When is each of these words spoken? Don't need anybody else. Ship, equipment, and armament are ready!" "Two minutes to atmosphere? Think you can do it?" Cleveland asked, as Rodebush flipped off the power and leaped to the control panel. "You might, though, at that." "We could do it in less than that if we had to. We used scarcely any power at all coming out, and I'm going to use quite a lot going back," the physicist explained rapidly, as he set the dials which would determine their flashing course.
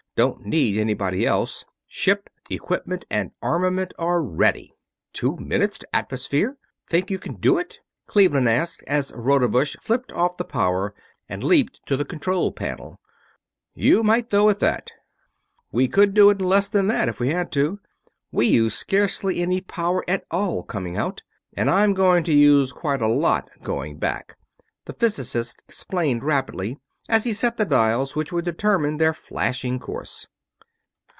Don't 0.17 0.45
need 0.45 0.77
anybody 0.77 1.25
else. 1.25 1.63
Ship, 1.87 2.29
equipment, 2.49 3.05
and 3.09 3.31
armament 3.41 3.93
are 3.97 4.21
ready!" 4.21 4.75
"Two 5.13 5.35
minutes 5.37 5.77
to 5.79 5.95
atmosphere? 5.95 6.57
Think 6.85 7.09
you 7.09 7.17
can 7.17 7.35
do 7.35 7.57
it?" 7.57 7.79
Cleveland 8.07 8.47
asked, 8.49 8.83
as 8.87 9.13
Rodebush 9.13 9.77
flipped 9.81 10.11
off 10.11 10.35
the 10.37 10.43
power 10.43 10.93
and 11.29 11.43
leaped 11.45 11.79
to 11.85 11.95
the 11.97 12.03
control 12.05 12.51
panel. 12.51 12.99
"You 13.73 14.03
might, 14.03 14.29
though, 14.31 14.49
at 14.49 14.59
that." 14.59 14.91
"We 15.71 15.87
could 15.87 16.13
do 16.13 16.29
it 16.29 16.41
in 16.41 16.47
less 16.47 16.67
than 16.67 16.87
that 16.87 17.07
if 17.09 17.19
we 17.21 17.29
had 17.29 17.49
to. 17.53 17.79
We 18.33 18.47
used 18.47 18.75
scarcely 18.77 19.39
any 19.41 19.61
power 19.61 20.03
at 20.09 20.25
all 20.29 20.63
coming 20.63 20.97
out, 20.97 21.23
and 21.55 21.69
I'm 21.69 21.93
going 21.93 22.25
to 22.25 22.33
use 22.33 22.73
quite 22.73 23.01
a 23.01 23.07
lot 23.07 23.49
going 23.63 23.95
back," 23.95 24.35
the 24.85 24.93
physicist 24.93 25.63
explained 25.69 26.21
rapidly, 26.23 26.77
as 27.09 27.23
he 27.25 27.33
set 27.33 27.57
the 27.57 27.65
dials 27.65 28.15
which 28.15 28.31
would 28.31 28.45
determine 28.45 28.95
their 28.95 29.11
flashing 29.13 29.79
course. 29.79 30.27